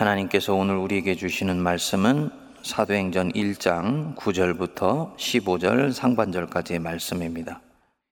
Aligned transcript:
하나님께서 0.00 0.54
오늘 0.54 0.76
우리에게 0.76 1.14
주시는 1.14 1.58
말씀은 1.58 2.30
사도행전 2.62 3.32
1장 3.32 4.16
9절부터 4.16 5.14
15절 5.18 5.92
상반절까지의 5.92 6.80
말씀입니다. 6.80 7.60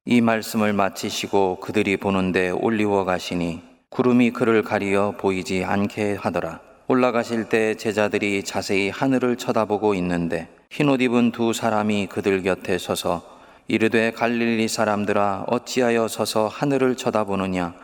이 0.05 0.21
말씀을 0.21 0.75
마치시고 0.75 1.61
그들이 1.61 1.97
보는데 1.97 2.51
올리워 2.51 3.07
가시니 3.07 3.63
구름이 3.89 4.33
그를 4.33 4.63
가리어 4.63 5.15
보이지 5.19 5.65
않게 5.65 6.17
하더라. 6.17 6.61
올라가실 6.89 7.49
때 7.49 7.75
제자들이 7.75 8.43
자세히 8.43 8.91
하늘을 8.91 9.37
쳐다보고 9.37 9.95
있는데 9.95 10.49
흰옷 10.71 11.01
입은 11.01 11.33
두 11.33 11.55
사람이 11.55 12.09
그들 12.09 12.43
곁에 12.43 12.77
서서 12.77 13.23
이르되 13.67 14.11
갈릴리 14.13 14.69
사람들아 14.69 15.45
어찌하여 15.47 16.09
서서 16.09 16.49
하늘을 16.49 16.97
쳐다보느냐 16.97 17.75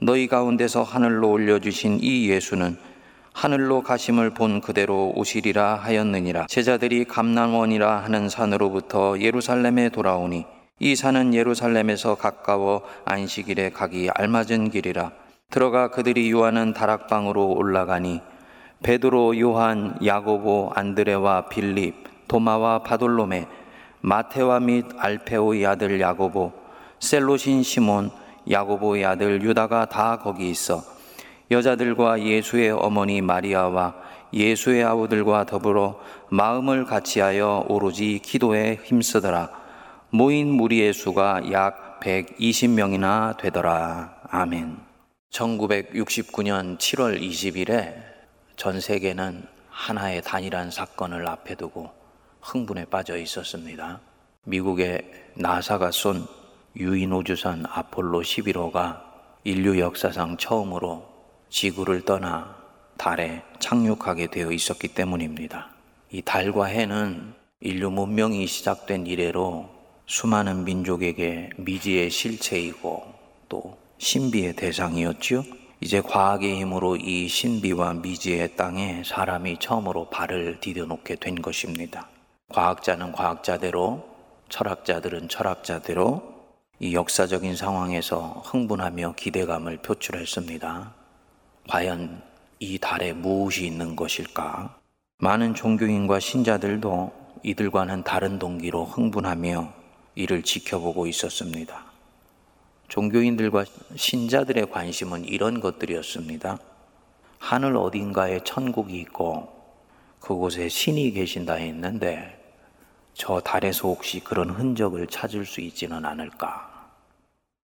너희 0.00 0.26
가운데서 0.26 0.82
하늘로 0.82 1.30
올려 1.30 1.58
주신 1.58 1.98
이 2.02 2.28
예수는 2.28 2.87
하늘로 3.38 3.82
가심을 3.82 4.30
본 4.30 4.60
그대로 4.60 5.12
오시리라 5.14 5.76
하였느니라. 5.76 6.48
제자들이 6.48 7.04
감남원이라 7.04 7.98
하는 7.98 8.28
산으로부터 8.28 9.20
예루살렘에 9.20 9.90
돌아오니 9.90 10.44
이 10.80 10.96
산은 10.96 11.34
예루살렘에서 11.34 12.16
가까워 12.16 12.82
안식일에 13.04 13.70
가기 13.70 14.10
알맞은 14.12 14.70
길이라. 14.70 15.12
들어가 15.50 15.88
그들이 15.92 16.32
요하는 16.32 16.74
다락방으로 16.74 17.52
올라가니 17.52 18.22
베드로, 18.82 19.38
요한, 19.38 19.96
야고보, 20.04 20.72
안드레와 20.74 21.48
빌립, 21.48 21.94
도마와 22.26 22.82
바돌로메, 22.82 23.46
마테와 24.00 24.58
및 24.58 24.84
알페오의 24.98 25.64
아들 25.64 26.00
야고보, 26.00 26.52
셀로신 26.98 27.62
시몬, 27.62 28.10
야고보의 28.50 29.04
아들 29.04 29.42
유다가 29.42 29.84
다 29.84 30.18
거기 30.18 30.50
있어 30.50 30.97
여자들과 31.50 32.22
예수의 32.22 32.70
어머니 32.70 33.22
마리아와 33.22 33.94
예수의 34.32 34.84
아우들과 34.84 35.46
더불어 35.46 35.98
마음을 36.28 36.84
같이하여 36.84 37.64
오로지 37.68 38.18
기도에 38.22 38.78
힘쓰더라. 38.84 39.50
모인 40.10 40.50
무리의 40.52 40.92
수가 40.92 41.50
약 41.52 42.00
120명이나 42.00 43.36
되더라. 43.38 44.14
아멘. 44.30 44.76
1969년 45.30 46.78
7월 46.78 47.20
20일에 47.20 47.94
전 48.56 48.80
세계는 48.80 49.44
하나의 49.70 50.22
단일한 50.22 50.70
사건을 50.70 51.26
앞에 51.28 51.54
두고 51.54 51.90
흥분에 52.42 52.86
빠져 52.86 53.16
있었습니다. 53.16 54.00
미국의 54.44 55.30
나사가 55.34 55.90
쏜 55.90 56.26
유인 56.76 57.12
우주선 57.12 57.64
아폴로 57.66 58.22
11호가 58.22 59.00
인류 59.44 59.78
역사상 59.78 60.36
처음으로 60.36 61.07
지구를 61.50 62.04
떠나 62.04 62.56
달에 62.96 63.42
착륙하게 63.58 64.28
되어 64.28 64.52
있었기 64.52 64.88
때문입니다. 64.88 65.70
이 66.10 66.22
달과 66.22 66.66
해는 66.66 67.34
인류 67.60 67.90
문명이 67.90 68.46
시작된 68.46 69.06
이래로 69.06 69.68
수많은 70.06 70.64
민족에게 70.64 71.50
미지의 71.56 72.10
실체이고 72.10 73.14
또 73.48 73.78
신비의 73.98 74.56
대상이었죠. 74.56 75.44
이제 75.80 76.00
과학의 76.00 76.56
힘으로 76.60 76.96
이 76.96 77.28
신비와 77.28 77.94
미지의 77.94 78.56
땅에 78.56 79.02
사람이 79.04 79.58
처음으로 79.60 80.08
발을 80.10 80.60
디뎌놓게 80.60 81.16
된 81.16 81.40
것입니다. 81.40 82.08
과학자는 82.48 83.12
과학자대로, 83.12 84.04
철학자들은 84.48 85.28
철학자대로 85.28 86.22
이 86.80 86.94
역사적인 86.94 87.54
상황에서 87.54 88.42
흥분하며 88.46 89.14
기대감을 89.16 89.78
표출했습니다. 89.78 90.97
과연 91.68 92.22
이 92.60 92.78
달에 92.78 93.12
무엇이 93.12 93.66
있는 93.66 93.94
것일까? 93.94 94.80
많은 95.18 95.54
종교인과 95.54 96.18
신자들도 96.18 97.12
이들과는 97.42 98.04
다른 98.04 98.38
동기로 98.38 98.86
흥분하며 98.86 99.74
이를 100.14 100.42
지켜보고 100.42 101.06
있었습니다. 101.06 101.84
종교인들과 102.88 103.66
신자들의 103.94 104.70
관심은 104.70 105.26
이런 105.26 105.60
것들이었습니다. 105.60 106.58
하늘 107.38 107.76
어딘가에 107.76 108.40
천국이 108.44 108.98
있고 109.00 109.52
그곳에 110.20 110.70
신이 110.70 111.10
계신다 111.10 111.54
했는데 111.54 112.42
저 113.12 113.40
달에서 113.40 113.88
혹시 113.88 114.20
그런 114.20 114.48
흔적을 114.48 115.06
찾을 115.06 115.44
수 115.44 115.60
있지는 115.60 116.06
않을까? 116.06 116.88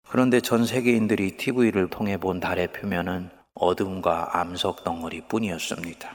그런데 0.07 0.43
전 0.43 0.67
세계인들이 0.67 1.39
TV를 1.39 1.89
통해 1.89 2.19
본 2.19 2.39
달의 2.39 2.69
표면은 2.69 3.31
어둠과 3.57 4.41
암석 4.41 4.83
덩어리 4.83 5.21
뿐이었습니다. 5.29 6.11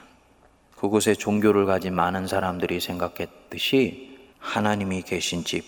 그곳에 0.76 1.16
종교를 1.16 1.66
가진 1.66 1.96
많은 1.96 2.28
사람들이 2.28 2.82
생각했듯이 2.82 4.18
하나님이 4.40 5.04
계신 5.04 5.46
집, 5.46 5.64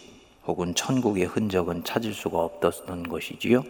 혹은 0.45 0.75
천국의 0.75 1.25
흔적은 1.25 1.85
찾을 1.85 2.13
수가 2.13 2.39
없었던 2.39 3.03
것이지요. 3.07 3.63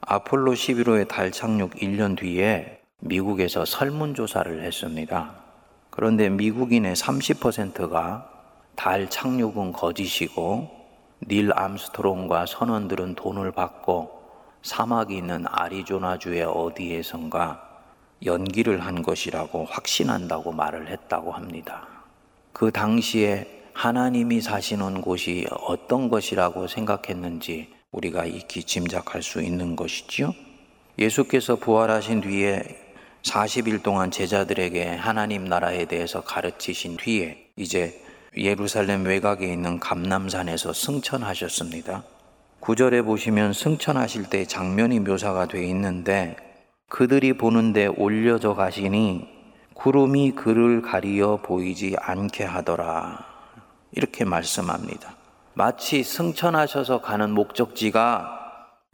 아폴로 0.00 0.52
11호의 0.52 1.06
달 1.06 1.30
착륙 1.32 1.72
1년 1.72 2.16
뒤에 2.16 2.80
미국에서 3.00 3.66
설문조사를 3.66 4.62
했습니다. 4.62 5.34
그런데 5.90 6.30
미국인의 6.30 6.94
30%가 6.94 8.30
달 8.74 9.10
착륙은 9.10 9.72
거짓이고 9.72 10.70
닐 11.28 11.50
암스트롱과 11.54 12.46
선원들은 12.46 13.16
돈을 13.16 13.52
받고 13.52 14.23
사막이 14.64 15.18
있는 15.18 15.44
아리조나주의 15.46 16.42
어디에선가 16.42 17.62
연기를 18.24 18.80
한 18.80 19.02
것이라고 19.02 19.66
확신한다고 19.66 20.52
말을 20.52 20.88
했다고 20.88 21.32
합니다. 21.32 21.86
그 22.54 22.72
당시에 22.72 23.62
하나님이 23.74 24.40
사시는 24.40 25.02
곳이 25.02 25.46
어떤 25.50 26.08
것이라고 26.08 26.66
생각했는지 26.66 27.74
우리가 27.92 28.24
익히 28.24 28.62
짐작할 28.62 29.22
수 29.22 29.42
있는 29.42 29.76
것이지요. 29.76 30.32
예수께서 30.98 31.56
부활하신 31.56 32.22
뒤에 32.22 32.62
40일 33.22 33.82
동안 33.82 34.10
제자들에게 34.10 34.94
하나님 34.94 35.44
나라에 35.44 35.84
대해서 35.84 36.22
가르치신 36.22 36.96
뒤에 36.96 37.50
이제 37.56 38.02
예루살렘 38.34 39.04
외곽에 39.04 39.46
있는 39.46 39.78
감남산에서 39.78 40.72
승천하셨습니다. 40.72 42.13
구절에 42.64 43.02
보시면 43.02 43.52
승천하실 43.52 44.30
때 44.30 44.46
장면이 44.46 45.00
묘사가 45.00 45.44
되어 45.44 45.60
있는데 45.64 46.34
그들이 46.88 47.34
보는데 47.34 47.86
올려져 47.88 48.54
가시니 48.54 49.28
구름이 49.74 50.30
그를 50.30 50.80
가리어 50.80 51.40
보이지 51.42 51.94
않게 52.00 52.44
하더라. 52.44 53.22
이렇게 53.92 54.24
말씀합니다. 54.24 55.14
마치 55.52 56.02
승천하셔서 56.02 57.02
가는 57.02 57.32
목적지가 57.32 58.40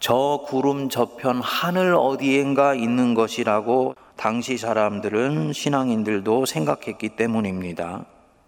저 0.00 0.44
구름 0.48 0.88
저편 0.88 1.41
하늘 1.41 1.94
어디엔가 1.94 2.75
있는 2.75 3.14
것이라고 3.14 3.94
당시 4.16 4.59
사람들은 4.59 5.53
신앙인들도 5.53 6.44
생각했기 6.44 7.10
때문입니다. 7.10 8.04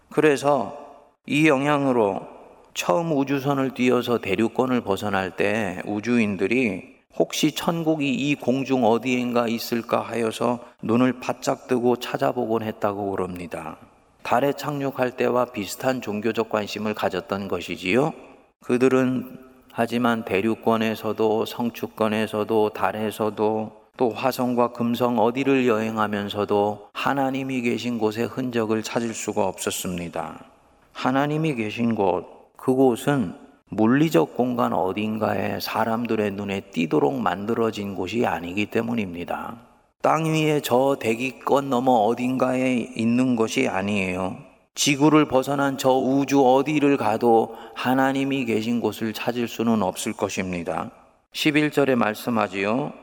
그래서 0.09 0.77
이 1.25 1.47
영향으로 1.47 2.32
처음 2.73 3.11
우주선을 3.11 3.75
띄어서 3.75 4.19
대륙권을 4.19 4.81
벗어날 4.81 5.35
때 5.35 5.81
우주인들이 5.85 6.93
혹시 7.15 7.51
천국이 7.51 8.11
이 8.11 8.35
공중 8.35 8.83
어디엔가 8.83 9.47
있을까 9.47 10.01
하여서 10.01 10.59
눈을 10.81 11.19
바짝 11.19 11.67
뜨고 11.67 11.97
찾아보곤 11.97 12.63
했다고 12.63 13.11
그럽니다. 13.11 13.77
달에 14.23 14.53
착륙할 14.53 15.11
때와 15.11 15.45
비슷한 15.45 16.01
종교적 16.01 16.49
관심을 16.49 16.95
가졌던 16.95 17.47
것이지요. 17.49 18.13
그들은 18.61 19.37
하지만 19.71 20.25
대륙권에서도 20.25 21.45
성축권에서도 21.45 22.69
달에서도 22.69 23.83
또 23.95 24.09
화성과 24.09 24.71
금성 24.71 25.19
어디를 25.19 25.67
여행하면서도 25.67 26.89
하나님이 26.93 27.61
계신 27.61 27.99
곳의 27.99 28.25
흔적을 28.25 28.81
찾을 28.81 29.13
수가 29.13 29.45
없었습니다. 29.45 30.45
하나님이 30.93 31.55
계신 31.55 31.93
곳, 31.93 32.42
그곳은 32.63 33.35
물리적 33.67 34.37
공간 34.37 34.71
어딘가에 34.71 35.59
사람들의 35.59 36.31
눈에 36.31 36.61
띄도록 36.61 37.19
만들어진 37.19 37.93
곳이 37.93 38.25
아니기 38.25 38.67
때문입니다. 38.67 39.57
땅 40.01 40.23
위에 40.23 40.61
저 40.61 40.95
대기권 40.97 41.69
넘어 41.69 41.91
어딘가에 41.91 42.93
있는 42.95 43.35
것이 43.35 43.67
아니에요. 43.67 44.37
지구를 44.75 45.25
벗어난 45.27 45.77
저 45.77 45.91
우주 45.91 46.41
어디를 46.41 46.95
가도 46.95 47.53
하나님이 47.75 48.45
계신 48.45 48.79
곳을 48.79 49.11
찾을 49.11 49.49
수는 49.49 49.83
없을 49.83 50.13
것입니다. 50.13 50.89
11절에 51.33 51.95
말씀하지요. 51.95 52.93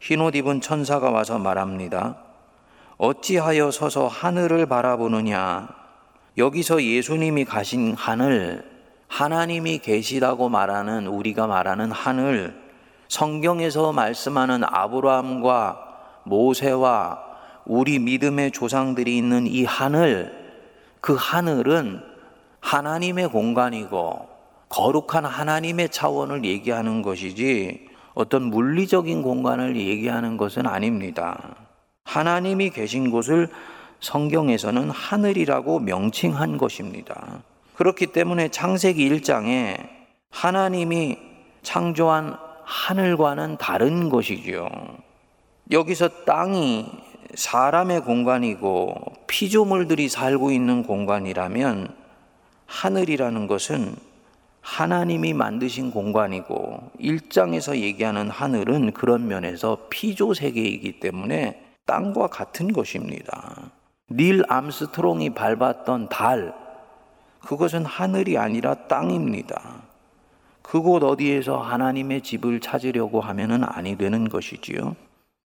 흰옷 0.00 0.36
입은 0.36 0.62
천사가 0.62 1.10
와서 1.10 1.38
말합니다. 1.38 2.16
어찌하여 2.96 3.72
서서 3.72 4.08
하늘을 4.08 4.64
바라보느냐? 4.64 5.68
여기서 6.38 6.82
예수님이 6.82 7.44
가신 7.44 7.92
하늘, 7.92 8.71
하나님이 9.12 9.80
계시다고 9.80 10.48
말하는 10.48 11.06
우리가 11.06 11.46
말하는 11.46 11.92
하늘, 11.92 12.58
성경에서 13.08 13.92
말씀하는 13.92 14.62
아브라함과 14.64 16.22
모세와 16.24 17.22
우리 17.66 17.98
믿음의 17.98 18.52
조상들이 18.52 19.14
있는 19.18 19.46
이 19.46 19.66
하늘, 19.66 20.32
그 21.02 21.14
하늘은 21.18 22.00
하나님의 22.60 23.28
공간이고 23.28 24.30
거룩한 24.70 25.26
하나님의 25.26 25.90
차원을 25.90 26.46
얘기하는 26.46 27.02
것이지 27.02 27.90
어떤 28.14 28.44
물리적인 28.44 29.20
공간을 29.20 29.76
얘기하는 29.76 30.38
것은 30.38 30.66
아닙니다. 30.66 31.54
하나님이 32.04 32.70
계신 32.70 33.10
곳을 33.10 33.50
성경에서는 34.00 34.88
하늘이라고 34.88 35.80
명칭한 35.80 36.56
것입니다. 36.56 37.42
그렇기 37.76 38.08
때문에 38.08 38.48
창세기 38.48 39.08
1장에 39.10 39.88
하나님이 40.30 41.18
창조한 41.62 42.36
하늘과는 42.64 43.56
다른 43.58 44.08
것이지요. 44.08 44.68
여기서 45.70 46.24
땅이 46.24 46.86
사람의 47.34 48.02
공간이고 48.02 48.94
피조물들이 49.26 50.08
살고 50.08 50.50
있는 50.50 50.82
공간이라면 50.82 51.94
하늘이라는 52.66 53.46
것은 53.46 53.96
하나님이 54.60 55.32
만드신 55.32 55.90
공간이고 55.90 56.90
일장에서 56.98 57.78
얘기하는 57.78 58.30
하늘은 58.30 58.92
그런 58.92 59.26
면에서 59.26 59.86
피조 59.90 60.34
세계이기 60.34 61.00
때문에 61.00 61.62
땅과 61.84 62.28
같은 62.28 62.72
것입니다. 62.72 63.72
닐 64.10 64.44
암스트롱이 64.48 65.30
밟았던 65.30 66.08
달 66.10 66.61
그것은 67.46 67.84
하늘이 67.84 68.38
아니라 68.38 68.74
땅입니다. 68.74 69.82
그곳 70.62 71.02
어디에서 71.02 71.58
하나님의 71.58 72.22
집을 72.22 72.60
찾으려고 72.60 73.20
하면은 73.20 73.64
아니 73.64 73.96
되는 73.96 74.28
것이지요. 74.28 74.96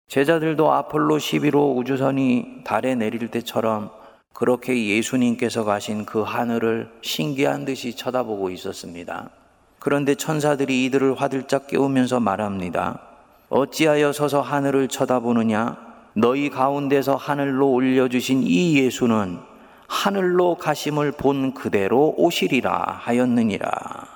제자들도 0.08 0.72
아폴로 0.72 1.18
11호 1.18 1.76
우주선이 1.76 2.62
달에 2.64 2.94
내릴 2.94 3.28
때처럼 3.28 3.90
그렇게 4.32 4.86
예수님께서 4.86 5.64
가신 5.64 6.06
그 6.06 6.22
하늘을 6.22 6.90
신기한 7.02 7.64
듯이 7.64 7.94
쳐다보고 7.94 8.50
있었습니다. 8.50 9.30
그런데 9.78 10.14
천사들이 10.14 10.84
이들을 10.86 11.20
화들짝 11.20 11.66
깨우면서 11.66 12.20
말합니다. 12.20 13.00
어찌하여 13.48 14.12
서서 14.12 14.40
하늘을 14.40 14.88
쳐다보느냐? 14.88 15.76
너희 16.14 16.50
가운데서 16.50 17.16
하늘로 17.16 17.70
올려주신 17.72 18.42
이 18.44 18.76
예수는 18.78 19.38
하늘로 19.88 20.56
가심을 20.56 21.12
본 21.12 21.54
그대로 21.54 22.14
오시리라 22.16 23.00
하였느니라. 23.00 24.06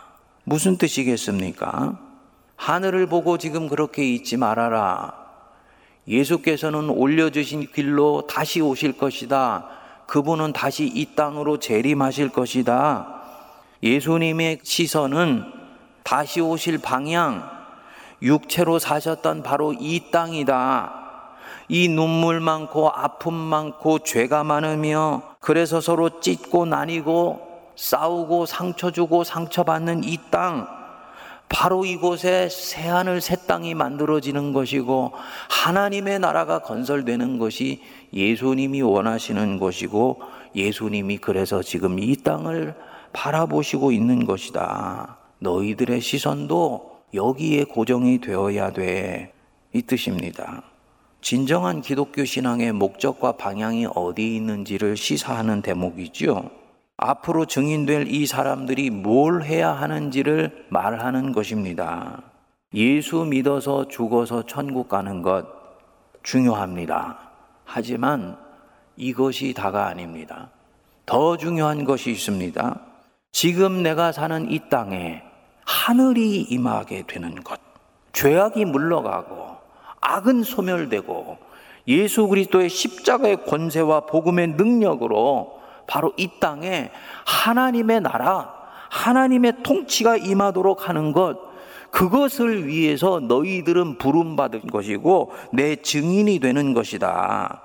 무슨 0.44 0.76
뜻이겠습니까? 0.76 1.98
하늘을 2.56 3.06
보고 3.06 3.38
지금 3.38 3.68
그렇게 3.68 4.06
있지 4.14 4.36
말아라. 4.36 5.14
예수께서는 6.06 6.90
올려주신 6.90 7.72
길로 7.72 8.26
다시 8.28 8.60
오실 8.60 8.98
것이다. 8.98 9.66
그분은 10.06 10.52
다시 10.52 10.84
이 10.84 11.14
땅으로 11.16 11.58
재림하실 11.58 12.28
것이다. 12.28 13.22
예수님의 13.82 14.60
시선은 14.62 15.44
다시 16.02 16.40
오실 16.40 16.78
방향, 16.78 17.48
육체로 18.20 18.78
사셨던 18.78 19.42
바로 19.42 19.72
이 19.72 20.10
땅이다. 20.10 21.00
이 21.68 21.88
눈물 21.88 22.40
많고 22.40 22.90
아픔 22.90 23.34
많고 23.34 24.00
죄가 24.00 24.44
많으며 24.44 25.31
그래서 25.42 25.80
서로 25.80 26.20
찢고 26.20 26.66
나뉘고 26.66 27.40
싸우고 27.74 28.46
상처 28.46 28.92
주고 28.92 29.24
상처받는 29.24 30.04
이 30.04 30.16
땅, 30.30 30.68
바로 31.48 31.84
이곳에 31.84 32.48
새 32.48 32.88
하늘 32.88 33.20
새 33.20 33.34
땅이 33.34 33.74
만들어지는 33.74 34.52
것이고 34.52 35.12
하나님의 35.50 36.20
나라가 36.20 36.60
건설되는 36.60 37.38
것이 37.38 37.82
예수님이 38.12 38.82
원하시는 38.82 39.58
것이고 39.58 40.22
예수님이 40.54 41.18
그래서 41.18 41.60
지금 41.60 41.98
이 41.98 42.14
땅을 42.16 42.76
바라보시고 43.12 43.90
있는 43.90 44.24
것이다. 44.24 45.18
너희들의 45.40 46.00
시선도 46.00 47.02
여기에 47.14 47.64
고정이 47.64 48.20
되어야 48.20 48.70
돼. 48.70 49.34
이 49.72 49.82
뜻입니다. 49.82 50.62
진정한 51.22 51.82
기독교 51.82 52.24
신앙의 52.24 52.72
목적과 52.72 53.32
방향이 53.32 53.86
어디 53.94 54.34
있는지를 54.34 54.96
시사하는 54.96 55.62
대목이지요. 55.62 56.50
앞으로 56.96 57.46
증인될 57.46 58.08
이 58.08 58.26
사람들이 58.26 58.90
뭘 58.90 59.44
해야 59.44 59.70
하는지를 59.70 60.66
말하는 60.68 61.30
것입니다. 61.30 62.20
예수 62.74 63.24
믿어서 63.24 63.86
죽어서 63.86 64.46
천국 64.46 64.88
가는 64.88 65.22
것 65.22 65.46
중요합니다. 66.24 67.18
하지만 67.64 68.36
이것이 68.96 69.54
다가 69.54 69.86
아닙니다. 69.86 70.50
더 71.06 71.36
중요한 71.36 71.84
것이 71.84 72.10
있습니다. 72.10 72.80
지금 73.30 73.84
내가 73.84 74.10
사는 74.10 74.50
이 74.50 74.60
땅에 74.68 75.22
하늘이 75.64 76.42
임하게 76.42 77.04
되는 77.06 77.36
것. 77.44 77.60
죄악이 78.12 78.64
물러가고 78.64 79.61
악은 80.02 80.42
소멸되고 80.42 81.38
예수 81.88 82.28
그리스도의 82.28 82.68
십자가의 82.68 83.44
권세와 83.46 84.00
복음의 84.06 84.48
능력으로 84.48 85.60
바로 85.86 86.12
이 86.16 86.28
땅에 86.38 86.90
하나님의 87.24 88.02
나라, 88.02 88.54
하나님의 88.90 89.62
통치가 89.62 90.16
임하도록 90.16 90.88
하는 90.88 91.12
것, 91.12 91.38
그것을 91.90 92.66
위해서 92.66 93.20
너희들은 93.20 93.98
부름받은 93.98 94.68
것이고 94.68 95.32
내 95.52 95.76
증인이 95.76 96.38
되는 96.38 96.72
것이다. 96.72 97.62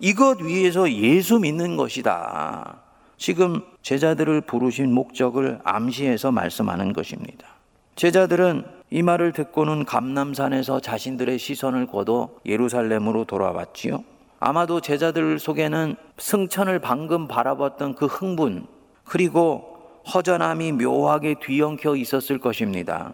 이것 0.00 0.40
위해서 0.40 0.90
예수 0.90 1.38
믿는 1.38 1.76
것이다. 1.76 2.78
지금 3.16 3.62
제자들을 3.82 4.42
부르신 4.42 4.92
목적을 4.92 5.60
암시해서 5.64 6.32
말씀하는 6.32 6.92
것입니다. 6.92 7.46
제자들은 7.96 8.79
이 8.90 9.02
말을 9.02 9.32
듣고는 9.32 9.84
감남산에서 9.84 10.80
자신들의 10.80 11.38
시선을 11.38 11.86
거둬 11.86 12.30
예루살렘으로 12.44 13.24
돌아왔지요. 13.24 14.02
아마도 14.40 14.80
제자들 14.80 15.38
속에는 15.38 15.96
승천을 16.18 16.80
방금 16.80 17.28
바라봤던 17.28 17.94
그 17.94 18.06
흥분, 18.06 18.66
그리고 19.04 19.78
허전함이 20.12 20.72
묘하게 20.72 21.36
뒤엉켜 21.40 21.94
있었을 21.94 22.38
것입니다. 22.38 23.12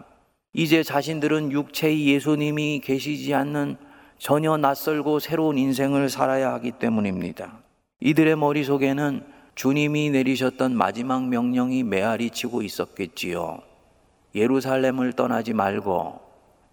이제 0.54 0.82
자신들은 0.82 1.52
육체의 1.52 2.06
예수님이 2.06 2.80
계시지 2.82 3.34
않는 3.34 3.76
전혀 4.18 4.56
낯설고 4.56 5.18
새로운 5.18 5.58
인생을 5.58 6.08
살아야 6.08 6.54
하기 6.54 6.72
때문입니다. 6.72 7.58
이들의 8.00 8.36
머릿속에는 8.36 9.24
주님이 9.56 10.10
내리셨던 10.10 10.74
마지막 10.74 11.28
명령이 11.28 11.82
메아리 11.82 12.30
치고 12.30 12.62
있었겠지요. 12.62 13.58
예루살렘을 14.36 15.14
떠나지 15.14 15.54
말고 15.54 16.20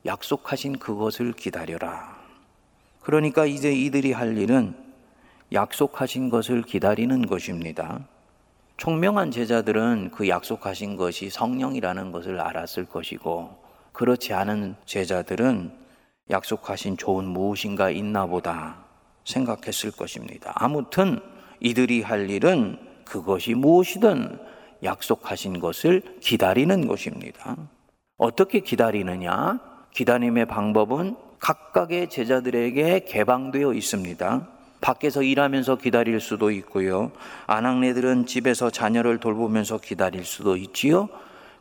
약속하신 0.06 0.78
그것을 0.80 1.32
기다려라. 1.32 2.18
그러니까 3.02 3.46
이제 3.46 3.72
이들이 3.74 4.12
할 4.12 4.38
일은 4.38 4.76
약속하신 5.54 6.30
것을 6.30 6.64
기다리는 6.64 7.26
것입니다. 7.26 8.02
총명한 8.76 9.32
제자들은 9.32 10.12
그 10.12 10.28
약속하신 10.28 10.98
것이 10.98 11.30
성령이라는 11.30 12.12
것을 12.12 12.42
알았을 12.42 12.86
것이고, 12.86 13.64
그렇지 13.94 14.34
않은 14.34 14.76
제자들은 14.86 15.72
약속하신 16.30 16.98
좋은 16.98 17.26
무엇인가 17.26 17.92
있나 17.92 18.26
보다 18.26 18.84
생각했을 19.26 19.92
것입니다. 19.92 20.52
아무튼 20.56 21.22
이들이 21.60 22.02
할 22.02 22.30
일은 22.30 22.78
그것이 23.06 23.54
무엇이든 23.54 24.53
약속하신 24.84 25.60
것을 25.60 26.02
기다리는 26.20 26.88
것입니다. 26.88 27.56
어떻게 28.18 28.60
기다리느냐? 28.60 29.60
기다림의 29.92 30.46
방법은 30.48 31.16
각각의 31.40 32.10
제자들에게 32.10 33.06
개방되어 33.06 33.74
있습니다. 33.74 34.48
밖에서 34.82 35.24
일하면서 35.24 35.78
기다릴 35.78 36.20
수도 36.20 36.52
있고요. 36.52 37.12
아낙네들은 37.48 38.26
집에서 38.26 38.70
자녀를 38.70 39.20
돌보면서 39.20 39.78
기다릴 39.78 40.26
수도 40.26 40.58
있지요. 40.58 41.10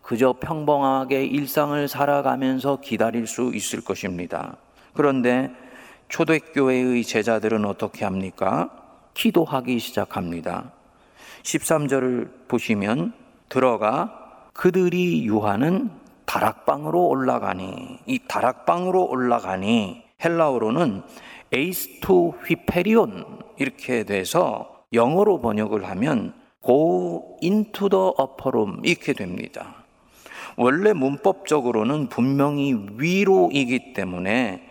그저 0.03 0.35
평범하게 0.41 1.25
일상을 1.27 1.87
살아가면서 1.87 2.81
기다릴 2.81 3.27
수 3.27 3.53
있을 3.55 3.85
것입니다. 3.85 4.57
그런데 4.95 5.51
초대교회의 6.09 7.05
제자들은 7.05 7.65
어떻게 7.65 8.05
합니까? 8.05 8.71
기도하기 9.15 9.79
시작합니다. 9.79 10.73
13절을 11.43 12.49
보시면 12.49 13.13
들어가 13.49 14.49
그들이 14.53 15.25
유하는 15.27 15.91
다락방으로 16.25 17.09
올라가니 17.09 17.99
이 18.07 18.19
다락방으로 18.27 19.07
올라가니 19.07 20.03
헬라어로는 20.25 21.03
에이스투 21.53 22.35
휘페리온 22.47 23.41
이렇게 23.59 24.05
돼서 24.05 24.85
영어로 24.93 25.41
번역을 25.41 25.89
하면 25.89 26.35
go 26.65 27.39
into 27.43 27.89
the 27.89 28.13
upper 28.21 28.49
room 28.49 28.81
이렇게 28.85 29.13
됩니다. 29.13 29.83
원래 30.57 30.93
문법적으로는 30.93 32.09
분명히 32.09 32.75
위로이기 32.97 33.95
때문에 33.95 34.69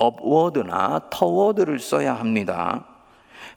upward나 0.00 1.10
toward를 1.10 1.78
써야 1.78 2.14
합니다. 2.14 2.86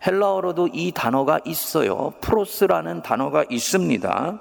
헬라어로도 0.06 0.70
이 0.74 0.92
단어가 0.92 1.40
있어요. 1.46 2.14
프로스라는 2.22 3.02
단어가 3.02 3.44
있습니다. 3.50 4.40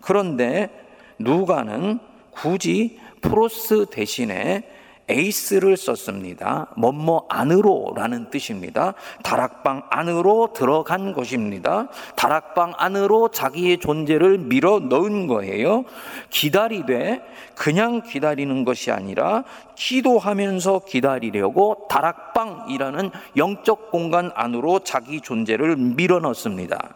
그런데 0.00 0.70
누가는 1.18 1.98
굳이 2.30 2.98
프로스 3.20 3.86
대신에 3.90 4.68
에이스를 5.08 5.76
썼습니다. 5.76 6.68
뭐뭐 6.76 7.26
안으로라는 7.28 8.30
뜻입니다. 8.30 8.94
다락방 9.22 9.82
안으로 9.90 10.52
들어간 10.54 11.12
것입니다. 11.12 11.88
다락방 12.16 12.74
안으로 12.76 13.28
자기의 13.28 13.78
존재를 13.78 14.38
밀어 14.38 14.78
넣은 14.78 15.26
거예요. 15.26 15.84
기다리되 16.30 17.20
그냥 17.54 18.02
기다리는 18.02 18.64
것이 18.64 18.90
아니라 18.90 19.44
기도하면서 19.76 20.82
기다리려고 20.86 21.86
다락방이라는 21.88 23.10
영적 23.36 23.90
공간 23.90 24.30
안으로 24.34 24.80
자기 24.80 25.20
존재를 25.20 25.76
밀어 25.76 26.20
넣습니다. 26.20 26.94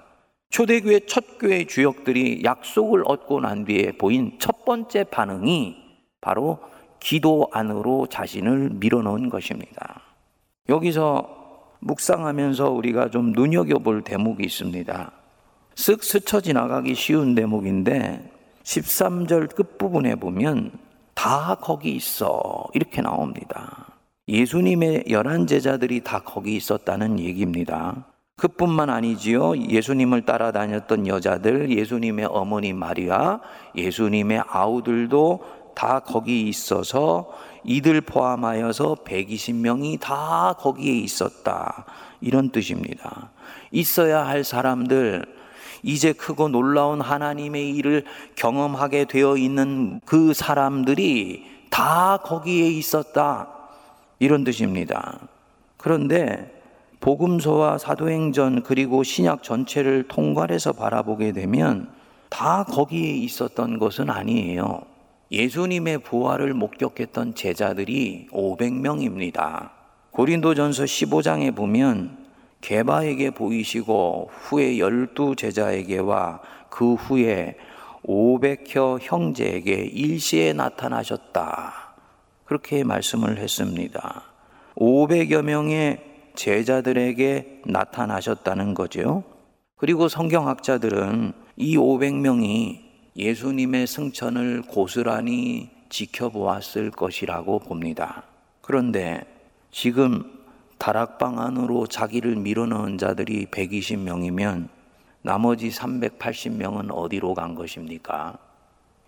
초대교회 0.50 1.00
첫 1.06 1.38
교회 1.38 1.66
주역들이 1.66 2.42
약속을 2.44 3.02
얻고 3.04 3.40
난 3.40 3.64
뒤에 3.64 3.92
보인 3.92 4.36
첫 4.38 4.64
번째 4.64 5.04
반응이 5.04 5.76
바로 6.20 6.60
기도 7.00 7.48
안으로 7.52 8.06
자신을 8.08 8.70
밀어넣은 8.74 9.30
것입니다. 9.30 10.02
여기서 10.68 11.36
묵상하면서 11.80 12.70
우리가 12.70 13.10
좀 13.10 13.32
눈여겨볼 13.32 14.02
대목이 14.02 14.44
있습니다. 14.44 15.12
쓱 15.74 16.02
스쳐 16.02 16.40
지나가기 16.40 16.94
쉬운 16.94 17.34
대목인데 17.34 18.32
13절 18.62 19.54
끝부분에 19.54 20.16
보면 20.16 20.72
다 21.14 21.56
거기 21.60 21.92
있어 21.92 22.64
이렇게 22.74 23.02
나옵니다. 23.02 23.86
예수님의 24.28 25.04
열한 25.08 25.46
제자들이 25.46 26.02
다 26.02 26.20
거기 26.24 26.56
있었다는 26.56 27.20
얘기입니다. 27.20 28.06
그뿐만 28.38 28.90
아니지요. 28.90 29.56
예수님을 29.56 30.26
따라다녔던 30.26 31.06
여자들, 31.06 31.70
예수님의 31.70 32.26
어머니 32.26 32.74
마리아, 32.74 33.40
예수님의 33.74 34.42
아우들도 34.46 35.42
다 35.76 36.00
거기 36.00 36.48
있어서 36.48 37.30
이들 37.62 38.00
포함하여서 38.00 38.96
120명이 39.04 40.00
다 40.00 40.54
거기에 40.58 40.94
있었다. 41.00 41.84
이런 42.22 42.50
뜻입니다. 42.50 43.28
있어야 43.70 44.26
할 44.26 44.42
사람들, 44.42 45.26
이제 45.82 46.14
크고 46.14 46.48
놀라운 46.48 47.02
하나님의 47.02 47.74
일을 47.76 48.04
경험하게 48.36 49.04
되어 49.04 49.36
있는 49.36 50.00
그 50.06 50.32
사람들이 50.32 51.44
다 51.68 52.20
거기에 52.24 52.68
있었다. 52.68 53.48
이런 54.18 54.44
뜻입니다. 54.44 55.18
그런데 55.76 56.58
복음서와 57.00 57.76
사도행전 57.76 58.62
그리고 58.62 59.02
신약 59.02 59.42
전체를 59.42 60.08
통괄해서 60.08 60.72
바라보게 60.72 61.32
되면 61.32 61.90
다 62.30 62.64
거기에 62.64 63.10
있었던 63.10 63.78
것은 63.78 64.08
아니에요. 64.08 64.95
예수님의 65.30 65.98
부활을 65.98 66.54
목격했던 66.54 67.34
제자들이 67.34 68.28
500명입니다. 68.30 69.70
고린도전서 70.12 70.84
15장에 70.84 71.54
보면 71.54 72.26
개바에게 72.60 73.30
보이시고 73.30 74.30
후에 74.32 74.78
열두 74.78 75.36
제자에게와 75.36 76.40
그 76.70 76.94
후에 76.94 77.56
500여 78.04 78.98
형제에게 79.00 79.72
일시에 79.72 80.52
나타나셨다. 80.52 81.94
그렇게 82.44 82.84
말씀을 82.84 83.38
했습니다. 83.38 84.22
500여 84.76 85.42
명의 85.42 85.98
제자들에게 86.34 87.62
나타나셨다는 87.66 88.74
거죠. 88.74 89.24
그리고 89.76 90.08
성경학자들은 90.08 91.32
이 91.56 91.76
500명이 91.76 92.85
예수님의 93.16 93.86
승천을 93.86 94.60
고스란히 94.62 95.70
지켜보았을 95.88 96.90
것이라고 96.90 97.60
봅니다. 97.60 98.24
그런데 98.60 99.24
지금 99.70 100.38
다락방 100.76 101.38
안으로 101.38 101.86
자기를 101.86 102.36
밀어넣은 102.36 102.98
자들이 102.98 103.46
120명이면 103.46 104.68
나머지 105.22 105.70
380명은 105.70 106.90
어디로 106.92 107.32
간 107.32 107.54
것입니까? 107.54 108.36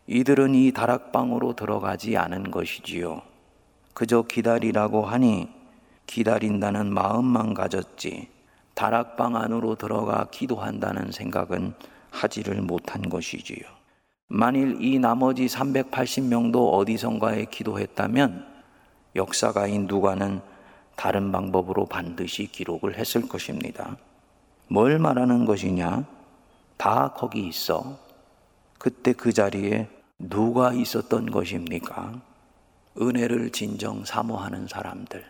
이들은 0.06 0.54
이 0.54 0.72
다락방으로 0.72 1.54
들어가지 1.54 2.16
않은 2.16 2.50
것이지요. 2.50 3.20
그저 3.92 4.22
기다리라고 4.22 5.04
하니 5.04 5.48
기다린다는 6.06 6.94
마음만 6.94 7.52
가졌지 7.52 8.28
다락방 8.72 9.36
안으로 9.36 9.74
들어가 9.74 10.28
기도한다는 10.30 11.12
생각은 11.12 11.74
하지를 12.10 12.62
못한 12.62 13.06
것이지요. 13.10 13.77
만일 14.30 14.76
이 14.82 14.98
나머지 14.98 15.46
380명도 15.46 16.74
어디선가에 16.74 17.46
기도했다면 17.46 18.46
역사가인 19.16 19.86
누가는 19.86 20.42
다른 20.96 21.32
방법으로 21.32 21.86
반드시 21.86 22.46
기록을 22.46 22.98
했을 22.98 23.26
것입니다. 23.26 23.96
뭘 24.68 24.98
말하는 24.98 25.46
것이냐? 25.46 26.04
다 26.76 27.14
거기 27.16 27.46
있어. 27.48 27.98
그때 28.78 29.14
그 29.14 29.32
자리에 29.32 29.88
누가 30.18 30.74
있었던 30.74 31.30
것입니까? 31.30 32.20
은혜를 33.00 33.50
진정 33.50 34.04
사모하는 34.04 34.68
사람들. 34.68 35.24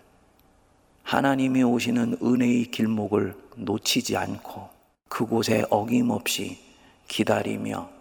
하나님이 1.05 1.62
오시는 1.62 2.17
은혜의 2.21 2.64
길목을 2.73 3.37
놓치지 3.55 4.17
않고 4.17 4.69
그곳에 5.09 5.64
어김없이 5.71 6.59
기다리며 7.07 7.98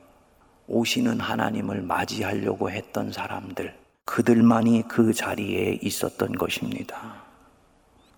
오시는 0.68 1.20
하나님을 1.20 1.82
맞이하려고 1.82 2.70
했던 2.70 3.12
사람들, 3.12 3.74
그들만이 4.06 4.84
그 4.88 5.14
자리에 5.14 5.80
있었던 5.82 6.34
것입니다. 6.34 7.24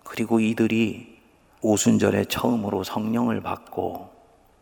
그리고 0.04 0.40
이들이 0.40 1.18
오순절에 1.62 2.24
처음으로 2.24 2.84
성령을 2.84 3.40
받고 3.40 4.10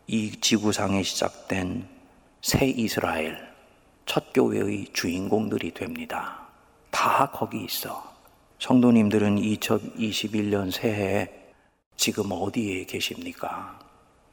이 0.07 0.31
지구상에 0.39 1.03
시작된 1.03 1.87
새 2.41 2.67
이스라엘, 2.67 3.37
첫 4.05 4.33
교회의 4.33 4.87
주인공들이 4.93 5.73
됩니다. 5.73 6.47
다 6.89 7.29
거기 7.31 7.63
있어. 7.63 8.03
성도님들은 8.59 9.37
2021년 9.37 10.71
새해에 10.71 11.53
지금 11.95 12.31
어디에 12.31 12.85
계십니까? 12.85 13.79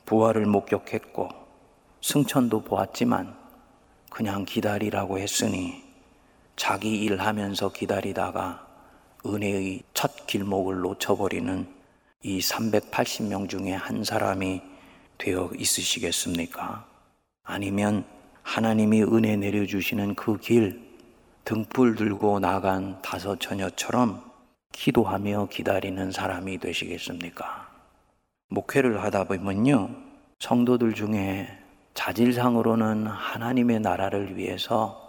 부활을 0.04 0.46
목격했고, 0.46 1.28
승천도 2.00 2.62
보았지만, 2.62 3.46
그냥 4.16 4.46
기다리라고 4.46 5.18
했으니 5.18 5.85
자기 6.56 7.02
일하면서 7.02 7.73
기다리다가 7.73 8.66
은혜의 9.26 9.82
첫 9.92 10.26
길목을 10.26 10.80
놓쳐버리는 10.80 11.66
이 12.23 12.38
380명 12.38 13.46
중에 13.46 13.75
한 13.75 14.04
사람이 14.04 14.62
되어 15.18 15.50
있으시겠습니까? 15.54 16.87
아니면 17.44 18.06
하나님이 18.42 19.02
은혜 19.02 19.37
내려주시는 19.37 20.14
그 20.14 20.38
길, 20.38 20.80
등불 21.44 21.96
들고 21.96 22.40
나간 22.40 23.02
다섯 23.02 23.38
처녀처럼 23.38 24.25
기도하며 24.73 25.49
기다리는 25.50 26.11
사람이 26.11 26.56
되시겠습니까? 26.56 27.68
목회를 28.49 29.02
하다 29.02 29.25
보면요, 29.25 29.90
성도들 30.38 30.94
중에 30.94 31.65
자질상으로는 31.97 33.07
하나님의 33.07 33.81
나라를 33.81 34.37
위해서 34.37 35.03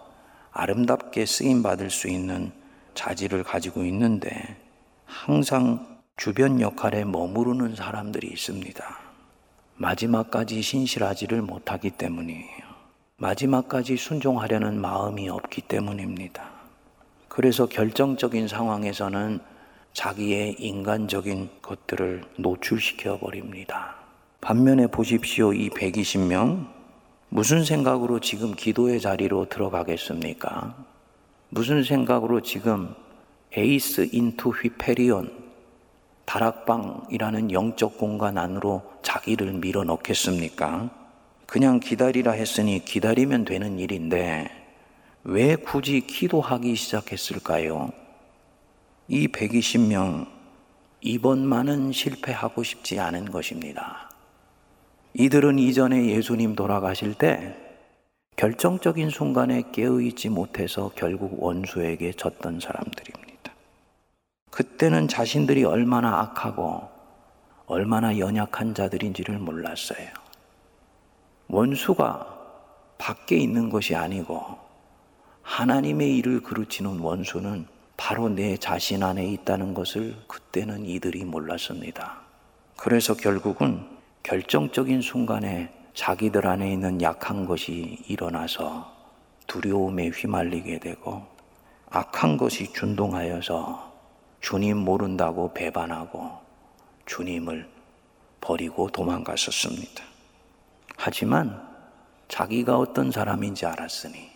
아름답게 0.50 1.26
쓰임 1.26 1.62
받을 1.62 1.90
수 1.90 2.08
있는 2.08 2.50
자질을 2.94 3.44
가지고 3.44 3.84
있는데 3.84 4.56
항상 5.04 6.00
주변 6.16 6.60
역할에 6.60 7.04
머무르는 7.04 7.76
사람들이 7.76 8.26
있습니다. 8.28 8.84
마지막까지 9.76 10.60
신실하지를 10.62 11.42
못하기 11.42 11.90
때문이에요. 11.90 12.68
마지막까지 13.18 13.96
순종하려는 13.96 14.80
마음이 14.80 15.28
없기 15.28 15.62
때문입니다. 15.62 16.50
그래서 17.28 17.66
결정적인 17.66 18.48
상황에서는 18.48 19.38
자기의 19.92 20.56
인간적인 20.58 21.50
것들을 21.62 22.24
노출시켜 22.38 23.18
버립니다. 23.18 23.94
반면에 24.40 24.86
보십시오. 24.86 25.52
이 25.52 25.68
120명, 25.70 26.77
무슨 27.30 27.62
생각으로 27.62 28.20
지금 28.20 28.54
기도의 28.54 29.00
자리로 29.00 29.50
들어가겠습니까? 29.50 30.74
무슨 31.50 31.84
생각으로 31.84 32.40
지금 32.40 32.94
에이스 33.52 34.08
인투 34.12 34.50
휘페리온 34.50 35.30
다락방이라는 36.24 37.52
영적 37.52 37.98
공간 37.98 38.38
안으로 38.38 38.82
자기를 39.02 39.52
밀어 39.54 39.84
넣겠습니까? 39.84 40.90
그냥 41.46 41.80
기다리라 41.80 42.32
했으니 42.32 42.82
기다리면 42.82 43.44
되는 43.44 43.78
일인데 43.78 44.50
왜 45.24 45.56
굳이 45.56 46.06
기도하기 46.06 46.74
시작했을까요? 46.74 47.92
이 49.08 49.28
120명 49.28 50.26
이번만은 51.02 51.92
실패하고 51.92 52.62
싶지 52.62 52.98
않은 52.98 53.30
것입니다. 53.30 54.07
이들은 55.20 55.58
이전에 55.58 56.06
예수님 56.06 56.54
돌아가실 56.54 57.14
때 57.14 57.56
결정적인 58.36 59.10
순간에 59.10 59.64
깨어있지 59.72 60.28
못해서 60.28 60.92
결국 60.94 61.42
원수에게 61.42 62.12
졌던 62.12 62.60
사람들입니다. 62.60 63.52
그때는 64.52 65.08
자신들이 65.08 65.64
얼마나 65.64 66.20
악하고 66.20 66.88
얼마나 67.66 68.16
연약한 68.16 68.74
자들인지를 68.74 69.40
몰랐어요. 69.40 70.06
원수가 71.48 72.36
밖에 72.98 73.36
있는 73.38 73.70
것이 73.70 73.96
아니고 73.96 74.40
하나님의 75.42 76.16
일을 76.18 76.42
그르치는 76.44 77.00
원수는 77.00 77.66
바로 77.96 78.28
내 78.28 78.56
자신 78.56 79.02
안에 79.02 79.26
있다는 79.26 79.74
것을 79.74 80.14
그때는 80.28 80.86
이들이 80.86 81.24
몰랐습니다. 81.24 82.20
그래서 82.76 83.14
결국은 83.14 83.97
결정적인 84.22 85.00
순간에 85.00 85.72
자기들 85.94 86.46
안에 86.46 86.72
있는 86.72 87.00
약한 87.02 87.46
것이 87.46 87.98
일어나서 88.06 88.92
두려움에 89.46 90.08
휘말리게 90.08 90.78
되고 90.80 91.26
악한 91.90 92.36
것이 92.36 92.72
준동하여서 92.72 93.92
주님 94.40 94.78
모른다고 94.78 95.52
배반하고 95.54 96.30
주님을 97.06 97.68
버리고 98.40 98.88
도망갔었습니다. 98.90 100.04
하지만 100.96 101.66
자기가 102.28 102.78
어떤 102.78 103.10
사람인지 103.10 103.66
알았으니 103.66 104.28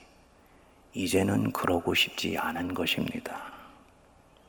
이제는 0.95 1.53
그러고 1.53 1.95
싶지 1.95 2.37
않은 2.39 2.75
것입니다. 2.75 3.53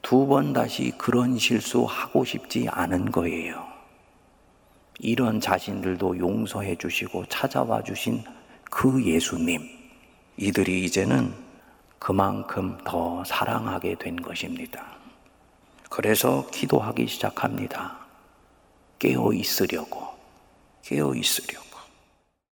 두 0.02 0.26
번 0.28 0.54
다시 0.54 0.92
그런 0.98 1.38
실수하고 1.38 2.26
싶지 2.26 2.68
않은 2.70 3.12
거예요. 3.12 3.73
이런 5.00 5.40
자신들도 5.40 6.18
용서해 6.18 6.76
주시고 6.76 7.26
찾아와 7.26 7.82
주신 7.84 8.24
그 8.70 9.04
예수님. 9.04 9.62
이들이 10.38 10.84
이제는 10.86 11.34
그만큼 12.00 12.78
더 12.84 13.24
사랑하게 13.24 13.96
된 13.96 14.22
것입니다. 14.22 14.86
그래서 15.90 16.48
기도하기 16.52 17.08
시작합니다. 17.08 17.98
깨어 19.00 19.34
있으려고, 19.34 20.08
깨어 20.82 21.14
있으려고. 21.14 21.64